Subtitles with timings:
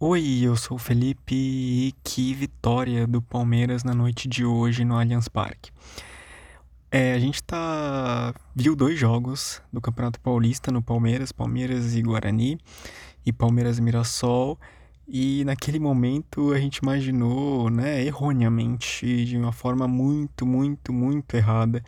[0.00, 4.96] Oi, eu sou o Felipe e que vitória do Palmeiras na noite de hoje no
[4.96, 5.72] Allianz Parque.
[6.88, 12.60] É, a gente tá viu dois jogos do Campeonato Paulista no Palmeiras, Palmeiras e Guarani
[13.26, 14.56] e Palmeiras e Mirassol.
[15.08, 21.82] E naquele momento a gente imaginou, né, erroneamente, de uma forma muito, muito, muito errada,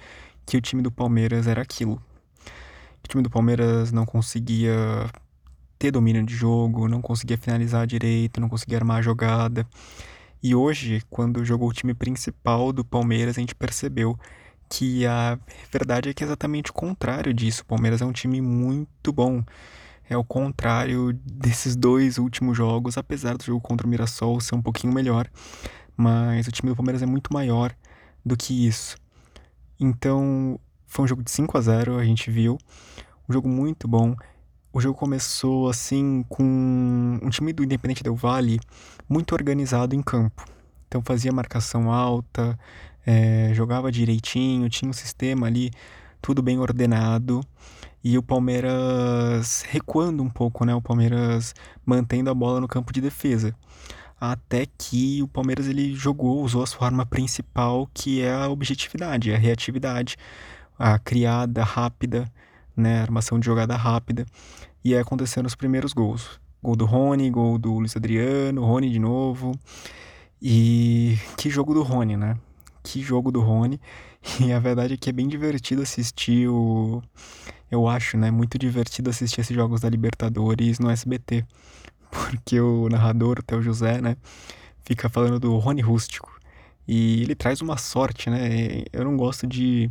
[0.45, 2.03] que o time do Palmeiras era aquilo.
[3.05, 5.09] O time do Palmeiras não conseguia
[5.81, 9.67] ter domínio de jogo, não conseguia finalizar direito, não conseguia armar a jogada.
[10.43, 14.17] E hoje, quando jogou o time principal do Palmeiras, a gente percebeu
[14.69, 15.39] que a
[15.73, 17.63] verdade é que é exatamente o contrário disso.
[17.63, 19.43] O Palmeiras é um time muito bom.
[20.09, 24.63] É o contrário desses dois últimos jogos, apesar do jogo contra o Mirassol ser um
[24.63, 25.31] pouquinho melhor.
[25.97, 27.75] Mas o time do Palmeiras é muito maior
[28.25, 28.99] do que isso.
[29.81, 32.59] Então, foi um jogo de 5 a 0 a gente viu.
[33.27, 34.15] Um jogo muito bom
[34.73, 38.61] o jogo começou assim com um time do Independente Del Vale
[39.09, 40.45] muito organizado em campo.
[40.87, 42.59] Então fazia marcação alta,
[43.05, 45.71] é, jogava direitinho, tinha um sistema ali
[46.23, 47.41] tudo bem ordenado
[48.03, 50.75] e o Palmeiras recuando um pouco, né?
[50.75, 51.55] O Palmeiras
[51.85, 53.55] mantendo a bola no campo de defesa.
[54.21, 59.33] Até que o Palmeiras ele jogou, usou a sua arma principal, que é a objetividade,
[59.33, 60.17] a reatividade,
[60.79, 62.31] a criada rápida
[62.77, 63.01] né?
[63.01, 64.27] Armação de jogada rápida.
[64.85, 66.41] E aí aconteceram os primeiros gols.
[66.63, 69.53] Gol do Rony, gol do Luiz Adriano, Rony de novo.
[70.43, 72.37] E que jogo do Rony, né?
[72.83, 73.81] Que jogo do Rony.
[74.41, 77.03] E a verdade é que é bem divertido assistir o.
[77.71, 78.31] Eu acho, né?
[78.31, 81.45] Muito divertido assistir esses jogos da Libertadores no SBT.
[82.11, 84.17] Porque o narrador, o Theo José, né?
[84.85, 86.41] Fica falando do Rony Rústico.
[86.87, 88.83] E ele traz uma sorte, né?
[88.93, 89.91] Eu não gosto de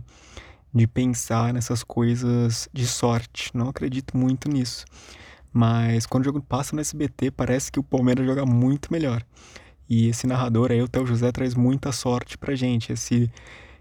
[0.74, 3.52] de pensar nessas coisas de sorte.
[3.54, 4.86] Não acredito muito nisso.
[5.52, 9.24] Mas quando o jogo passa no SBT, parece que o Palmeiras joga muito melhor.
[9.90, 12.94] E esse narrador aí, o Theo José, traz muita sorte pra gente.
[12.94, 13.32] Esse,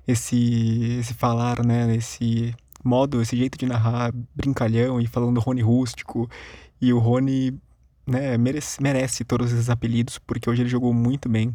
[0.06, 1.94] esse, esse falar, né?
[1.94, 6.28] Esse modo, esse jeito de narrar brincalhão e falando Rony rústico.
[6.80, 7.58] E o Rony
[8.06, 11.54] né, merece, merece todos esses apelidos, porque hoje ele jogou muito bem.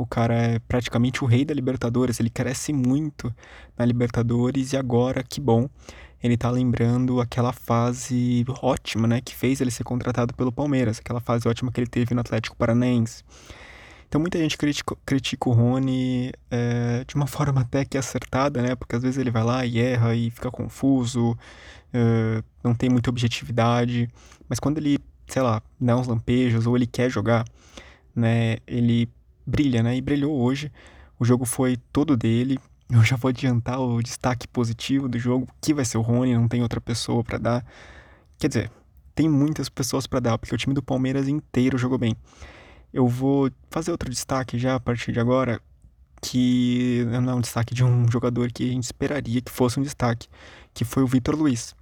[0.00, 3.34] O cara é praticamente o rei da Libertadores, ele cresce muito
[3.76, 5.68] na Libertadores e agora, que bom,
[6.22, 11.20] ele tá lembrando aquela fase ótima, né, que fez ele ser contratado pelo Palmeiras, aquela
[11.20, 13.22] fase ótima que ele teve no Atlético Paranaense.
[14.08, 18.74] Então muita gente critica, critica o Rony é, de uma forma até que acertada, né?
[18.74, 21.36] Porque às vezes ele vai lá e erra e fica confuso,
[21.92, 24.08] é, não tem muita objetividade.
[24.48, 27.44] Mas quando ele sei lá, dá uns lampejos ou ele quer jogar,
[28.16, 28.56] né?
[28.66, 29.08] Ele
[29.50, 29.96] brilha, né?
[29.96, 30.72] E brilhou hoje.
[31.18, 32.58] O jogo foi todo dele.
[32.90, 36.48] Eu já vou adiantar o destaque positivo do jogo, que vai ser o Rony, não
[36.48, 37.66] tem outra pessoa para dar.
[38.38, 38.70] Quer dizer,
[39.14, 42.16] tem muitas pessoas para dar, porque o time do Palmeiras inteiro jogou bem.
[42.92, 45.60] Eu vou fazer outro destaque já a partir de agora,
[46.20, 49.82] que não é um destaque de um jogador que a gente esperaria que fosse um
[49.82, 50.26] destaque,
[50.74, 51.76] que foi o Vitor Luiz.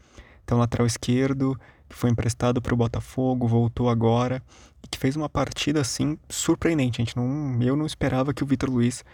[0.44, 4.42] Então, lateral esquerdo, que foi emprestado para o Botafogo, voltou agora
[4.82, 7.00] e que fez uma partida assim surpreendente.
[7.00, 9.04] A gente não, eu não esperava que o Vitor Luiz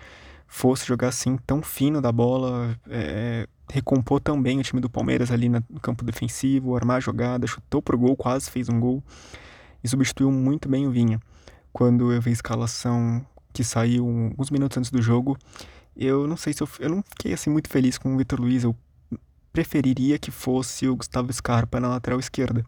[0.46, 5.30] fosse jogar assim tão fino da bola, é, recompor tão bem o time do Palmeiras
[5.30, 9.02] ali no campo defensivo, armar a jogada, chutou pro gol, quase fez um gol
[9.82, 11.20] e substituiu muito bem o Vinha.
[11.72, 14.06] Quando eu vi a escalação que saiu
[14.38, 15.36] uns minutos antes do jogo,
[15.96, 18.64] eu não sei se eu, eu não fiquei assim muito feliz com o Vitor Luiz,
[18.64, 18.74] eu
[19.54, 22.64] preferiria que fosse o Gustavo Scarpa na lateral esquerda.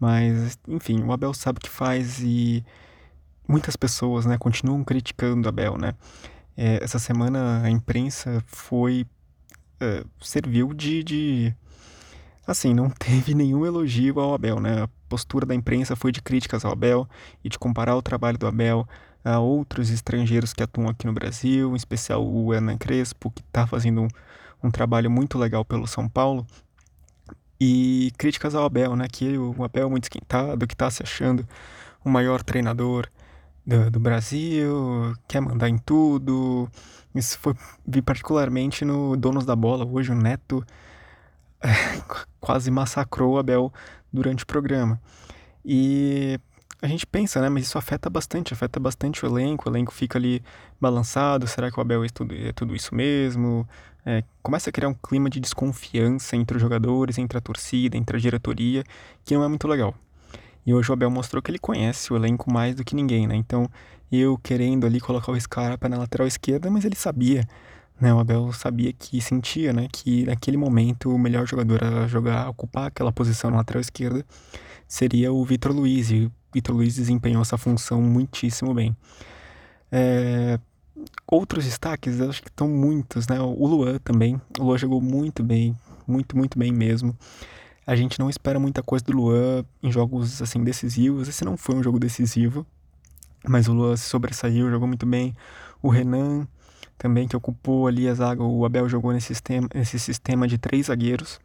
[0.00, 2.64] Mas, enfim, o Abel sabe o que faz e
[3.46, 5.94] muitas pessoas, né, continuam criticando o Abel, né?
[6.56, 9.06] É, essa semana a imprensa foi
[9.80, 11.54] é, serviu de, de
[12.44, 14.82] assim, não teve nenhum elogio ao Abel, né?
[14.82, 17.08] A postura da imprensa foi de críticas ao Abel
[17.44, 18.86] e de comparar o trabalho do Abel
[19.24, 23.66] a outros estrangeiros que atuam aqui no Brasil, em especial o Hernan Crespo, que está
[23.66, 24.08] fazendo um,
[24.62, 26.46] um trabalho muito legal pelo São Paulo.
[27.60, 29.06] E críticas ao Abel, né?
[29.10, 31.46] Que o Abel é muito esquentado, que está se achando
[32.04, 33.08] o maior treinador
[33.66, 36.70] do, do, Brasil, quer mandar em tudo.
[37.14, 37.54] Isso foi
[37.86, 39.84] vi particularmente no Donos da Bola.
[39.84, 40.64] Hoje o Neto
[42.40, 43.72] quase massacrou o Abel
[44.12, 45.00] durante o programa.
[45.64, 46.40] E
[46.80, 47.48] a gente pensa, né?
[47.48, 49.68] Mas isso afeta bastante, afeta bastante o elenco.
[49.68, 50.42] O elenco fica ali
[50.80, 51.46] balançado.
[51.46, 53.68] Será que o Abel é tudo, é tudo isso mesmo?
[54.06, 58.16] É, começa a criar um clima de desconfiança entre os jogadores, entre a torcida, entre
[58.16, 58.84] a diretoria,
[59.24, 59.94] que não é muito legal.
[60.64, 63.34] E hoje o Abel mostrou que ele conhece o elenco mais do que ninguém, né?
[63.34, 63.68] Então,
[64.10, 67.46] eu querendo ali colocar o Scarpa na lateral esquerda, mas ele sabia,
[68.00, 68.14] Né?
[68.14, 72.86] O Abel sabia que sentia, né, que naquele momento o melhor jogador a jogar, ocupar
[72.86, 74.24] aquela posição na lateral esquerda
[74.86, 78.96] seria o Vitor Luiz, e o Vitor Luiz desempenhou essa função muitíssimo bem.
[79.92, 80.58] É...
[81.26, 83.38] Outros destaques, acho que estão muitos, né?
[83.40, 84.40] O Luan também.
[84.58, 87.16] O Luan jogou muito bem, muito, muito bem mesmo.
[87.86, 91.28] A gente não espera muita coisa do Luan em jogos assim decisivos.
[91.28, 92.66] Esse não foi um jogo decisivo,
[93.46, 95.36] mas o Luan se sobressaiu, jogou muito bem.
[95.80, 96.48] O Renan
[96.98, 100.86] também, que ocupou ali a zaga, o Abel jogou nesse sistema, nesse sistema de três
[100.86, 101.40] zagueiros.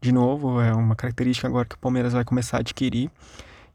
[0.00, 3.10] De novo, é uma característica agora que o Palmeiras vai começar a adquirir,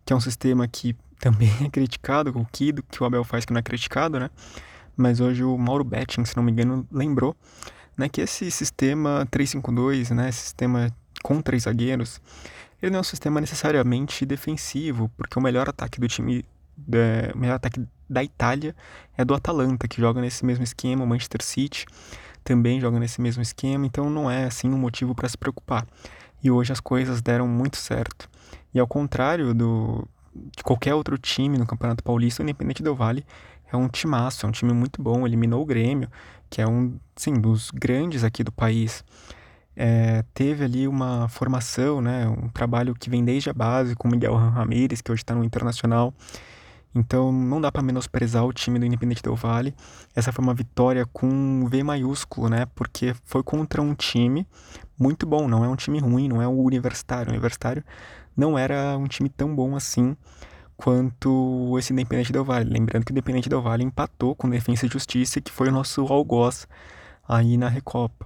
[0.06, 3.54] que é um sistema que também é criticado, o que, que o Abel faz que
[3.54, 4.30] não é criticado, né?
[4.98, 7.36] Mas hoje o Mauro Betting, se não me engano, lembrou
[7.98, 10.92] né, que esse sistema 352, né, esse sistema
[11.24, 12.22] com três zagueiros,
[12.82, 16.46] ele não é um sistema necessariamente defensivo, porque o melhor ataque do time
[16.78, 18.76] da, o melhor ataque da Itália
[19.18, 21.86] é do Atalanta, que joga nesse mesmo esquema, o Manchester City
[22.44, 25.86] também joga nesse mesmo esquema, então não é assim um motivo para se preocupar.
[26.44, 28.30] E hoje as coisas deram muito certo.
[28.72, 30.08] E ao contrário do
[30.56, 33.26] de qualquer outro time no Campeonato Paulista, o Independente Del Vale
[33.72, 36.10] é um timaço, é um time muito bom, eliminou o Grêmio,
[36.50, 39.04] que é um sim, dos grandes aqui do país.
[39.76, 44.12] É, teve ali uma formação, né, um trabalho que vem desde a base com o
[44.12, 46.14] Miguel Ramírez, que hoje está no Internacional.
[46.96, 49.76] Então não dá para menosprezar o time do Independente Del Vale.
[50.16, 52.66] Essa foi uma vitória com V maiúsculo, né?
[52.74, 54.48] Porque foi contra um time
[54.98, 57.28] muito bom, não é um time ruim, não é o Universitário.
[57.28, 57.84] O Universitário
[58.36, 60.16] não era um time tão bom assim
[60.78, 62.70] quanto esse Independente Del Vale.
[62.70, 66.02] Lembrando que o Independente Del Vale empatou com Defensa e Justiça, que foi o nosso
[66.02, 66.66] algoz
[67.28, 68.26] aí na Recopa.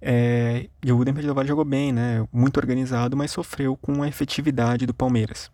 [0.00, 2.26] É, e o Independente Del Vale jogou bem, né?
[2.32, 5.48] Muito organizado, mas sofreu com a efetividade do Palmeiras.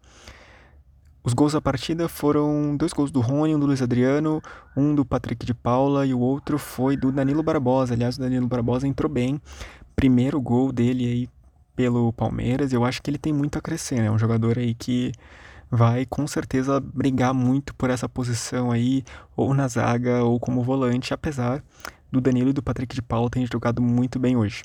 [1.22, 4.42] Os gols da partida foram dois gols do Rony, um do Luiz Adriano,
[4.74, 7.92] um do Patrick de Paula e o outro foi do Danilo Barbosa.
[7.92, 9.40] Aliás, o Danilo Barbosa entrou bem.
[9.94, 11.28] Primeiro gol dele aí
[11.76, 12.72] pelo Palmeiras.
[12.72, 14.06] Eu acho que ele tem muito a crescer, né?
[14.06, 15.12] É um jogador aí que
[15.70, 19.04] vai com certeza brigar muito por essa posição aí,
[19.36, 21.62] ou na zaga ou como volante, apesar
[22.10, 24.64] do Danilo e do Patrick de Paula terem jogado muito bem hoje.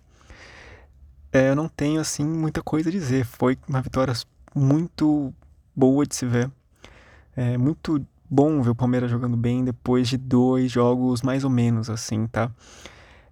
[1.31, 3.25] É, eu não tenho assim muita coisa a dizer.
[3.25, 4.13] Foi uma vitória
[4.55, 5.33] muito
[5.75, 6.49] boa de se ver.
[7.35, 11.89] É muito bom ver o Palmeiras jogando bem depois de dois jogos mais ou menos,
[11.89, 12.49] assim, tá?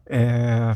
[0.05, 0.75] É...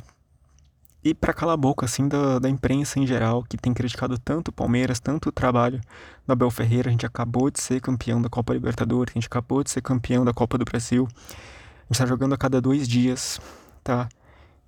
[1.03, 4.49] E para calar a boca, assim, da, da imprensa em geral, que tem criticado tanto
[4.49, 5.79] o Palmeiras, tanto o trabalho
[6.25, 9.63] do Abel Ferreira, a gente acabou de ser campeão da Copa Libertadores, a gente acabou
[9.63, 13.39] de ser campeão da Copa do Brasil, a gente tá jogando a cada dois dias,
[13.83, 14.09] tá?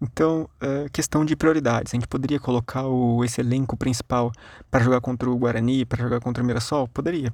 [0.02, 1.94] Então, é questão de prioridades.
[1.94, 4.32] A gente poderia colocar o, esse elenco principal
[4.72, 6.88] para jogar contra o Guarani, para jogar contra o Mirassol?
[6.88, 7.34] Poderia.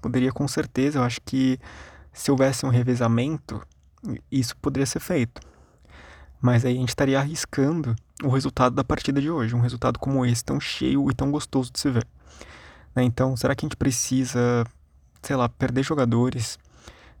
[0.00, 0.98] Poderia com certeza.
[0.98, 1.58] Eu acho que
[2.12, 3.60] se houvesse um revezamento,
[4.30, 5.40] isso poderia ser feito.
[6.40, 9.54] Mas aí a gente estaria arriscando o resultado da partida de hoje.
[9.54, 12.06] Um resultado como esse, tão cheio e tão gostoso de se ver.
[12.94, 13.04] Né?
[13.04, 14.64] Então, será que a gente precisa,
[15.22, 16.58] sei lá, perder jogadores,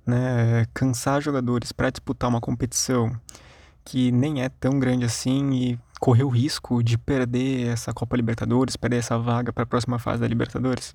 [0.04, 0.66] né?
[0.74, 3.12] cansar jogadores para disputar uma competição?
[3.84, 8.76] Que nem é tão grande assim e correr o risco de perder essa Copa Libertadores,
[8.76, 10.94] perder essa vaga para a próxima fase da Libertadores?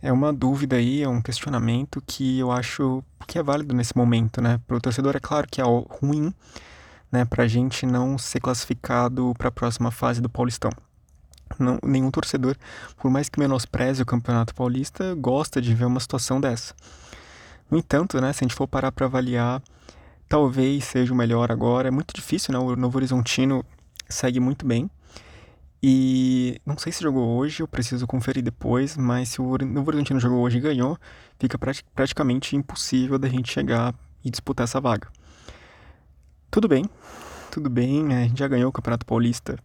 [0.00, 4.40] É uma dúvida aí, é um questionamento que eu acho que é válido nesse momento,
[4.40, 4.60] né?
[4.66, 6.32] Para o torcedor é claro que é ruim,
[7.10, 7.24] né?
[7.24, 10.70] Para a gente não ser classificado para a próxima fase do Paulistão.
[11.58, 12.56] Não, nenhum torcedor,
[12.96, 16.74] por mais que menospreze o Campeonato Paulista, gosta de ver uma situação dessa.
[17.70, 19.60] No entanto, né, se a gente for parar para avaliar
[20.28, 21.88] talvez seja o melhor agora.
[21.88, 22.58] É muito difícil, né?
[22.58, 23.64] O Novo Horizontino
[24.08, 24.90] segue muito bem.
[25.82, 30.18] E não sei se jogou hoje, eu preciso conferir depois, mas se o Novo Horizontino
[30.18, 30.98] jogou hoje e ganhou,
[31.38, 31.56] fica
[31.94, 33.94] praticamente impossível da gente chegar
[34.24, 35.08] e disputar essa vaga.
[36.50, 36.84] Tudo bem,
[37.50, 38.24] tudo bem, né?
[38.24, 39.56] a gente já ganhou o Campeonato Paulista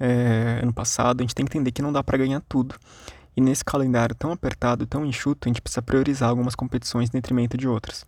[0.00, 2.74] é, ano passado, a gente tem que entender que não dá para ganhar tudo.
[3.36, 7.56] E nesse calendário tão apertado, tão enxuto, a gente precisa priorizar algumas competições em detrimento
[7.56, 8.04] de outras.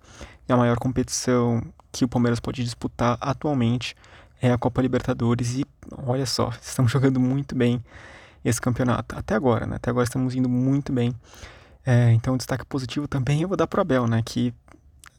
[0.49, 3.97] E a maior competição que o Palmeiras pode disputar atualmente
[4.41, 5.55] é a Copa Libertadores.
[5.55, 5.65] E
[6.07, 7.83] olha só, estamos jogando muito bem
[8.45, 9.17] esse campeonato.
[9.17, 9.77] Até agora, né?
[9.77, 11.15] Até agora estamos indo muito bem.
[11.87, 14.23] É, então, destaque positivo também eu vou dar para o Abel, né?
[14.25, 14.53] Que,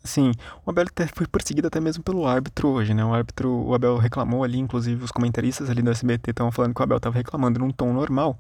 [0.04, 0.32] assim,
[0.66, 3.04] o Abel foi perseguido até mesmo pelo árbitro hoje, né?
[3.04, 6.82] O árbitro, o Abel reclamou ali, inclusive os comentaristas ali do SBT estavam falando que
[6.82, 8.38] o Abel estava reclamando num tom normal.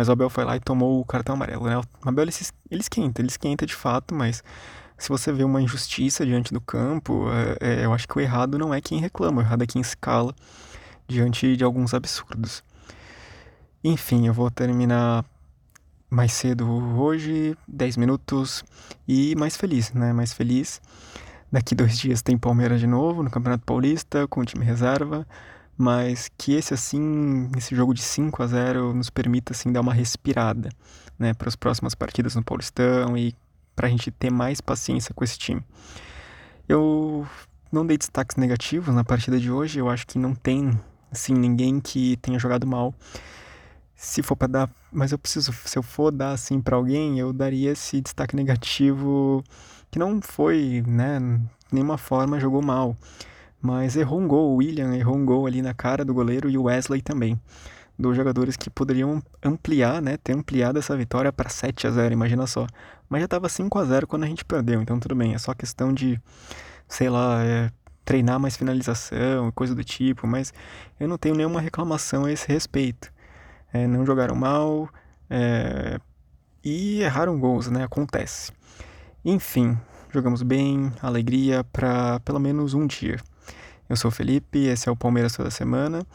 [0.00, 1.76] Mas o Abel foi lá e tomou o cartão amarelo, né?
[1.76, 2.32] O Abel, ele,
[2.70, 4.42] ele esquenta, ele esquenta de fato, mas
[4.96, 7.26] se você vê uma injustiça diante do campo,
[7.60, 9.82] é, é, eu acho que o errado não é quem reclama, o errado é quem
[9.82, 10.34] escala
[11.06, 12.64] diante de alguns absurdos.
[13.84, 15.22] Enfim, eu vou terminar
[16.08, 16.66] mais cedo
[16.98, 18.64] hoje, 10 minutos,
[19.06, 20.14] e mais feliz, né?
[20.14, 20.80] Mais feliz
[21.52, 25.26] Daqui dois dias tem Palmeiras de novo no Campeonato Paulista com o time reserva,
[25.80, 29.94] mas que esse assim, esse jogo de 5 a 0 nos permita assim dar uma
[29.94, 30.68] respirada,
[31.18, 33.34] né, para as próximas partidas no Paulistão e
[33.74, 35.64] para a gente ter mais paciência com esse time.
[36.68, 37.26] Eu
[37.72, 40.78] não dei destaques negativos na partida de hoje, eu acho que não tem
[41.10, 42.94] assim ninguém que tenha jogado mal.
[43.96, 47.32] Se for para dar, mas eu preciso, se eu for dar assim para alguém, eu
[47.32, 49.42] daria esse destaque negativo
[49.90, 51.40] que não foi, né,
[51.72, 52.94] nenhuma forma jogou mal,
[53.60, 54.52] mas errou um gol.
[54.52, 57.40] O William errou um gol ali na cara do goleiro e o Wesley também.
[57.98, 62.46] Dos jogadores que poderiam ampliar, né, ter ampliado essa vitória para 7 a 0 imagina
[62.46, 62.66] só.
[63.08, 65.52] Mas já estava 5 a 0 quando a gente perdeu, então tudo bem, é só
[65.52, 66.18] questão de,
[66.88, 67.70] sei lá, é,
[68.04, 70.54] treinar mais finalização, coisa do tipo, mas
[70.98, 73.12] eu não tenho nenhuma reclamação a esse respeito.
[73.72, 74.88] É, não jogaram mal
[75.28, 75.98] é,
[76.64, 78.50] e erraram gols, né, acontece.
[79.24, 79.76] Enfim,
[80.10, 83.18] jogamos bem, alegria para pelo menos um dia.
[83.90, 86.06] Eu sou o Felipe, esse é o Palmeiras toda semana.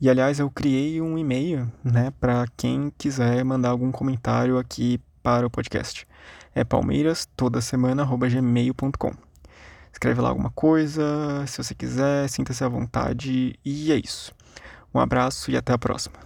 [0.00, 5.46] E aliás, eu criei um e-mail, né, para quem quiser mandar algum comentário aqui para
[5.46, 6.08] o podcast.
[6.52, 9.12] É palmeiras toda semana@gmail.com.
[9.92, 14.34] Escreve lá alguma coisa, se você quiser, sinta-se à vontade e é isso.
[14.92, 16.16] Um abraço e até a próxima.